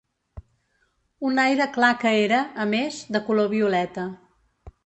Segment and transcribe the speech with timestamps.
[1.29, 4.09] Un aire clar que era, a més, de color violeta.